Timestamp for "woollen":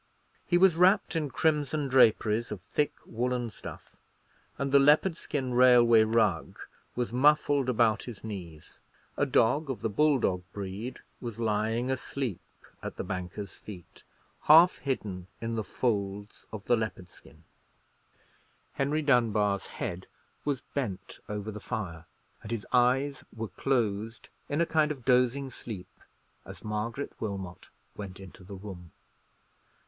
3.05-3.51